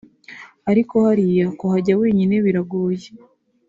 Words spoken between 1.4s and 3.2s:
kuhajya wenyine biragoye…